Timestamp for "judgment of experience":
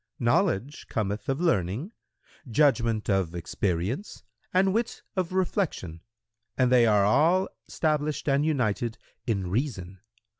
2.49-4.23